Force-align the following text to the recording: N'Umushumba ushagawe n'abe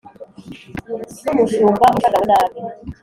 N'Umushumba 1.23 1.85
ushagawe 1.97 2.23
n'abe 2.57 2.59